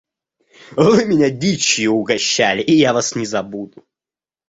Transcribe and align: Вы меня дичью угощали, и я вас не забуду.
Вы 0.71 1.05
меня 1.05 1.29
дичью 1.29 1.91
угощали, 1.93 2.63
и 2.63 2.71
я 2.75 2.91
вас 2.91 3.15
не 3.15 3.27
забуду. 3.27 3.85